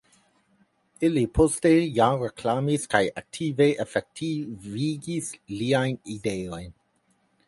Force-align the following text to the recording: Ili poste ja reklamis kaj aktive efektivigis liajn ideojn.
Ili 1.09 1.21
poste 1.39 1.71
ja 1.97 2.07
reklamis 2.21 2.89
kaj 2.93 3.01
aktive 3.23 3.67
efektivigis 3.85 5.29
liajn 5.61 6.01
ideojn. 6.15 6.75